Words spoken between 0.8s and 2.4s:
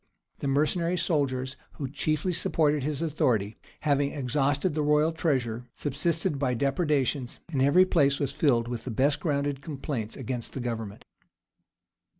soldiers, who chiefly